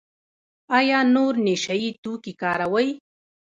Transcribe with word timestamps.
ایا 0.77 0.99
نور 1.15 1.33
نشه 1.45 1.75
یي 1.81 1.89
توکي 2.03 2.33
کاروئ؟ 2.41 2.89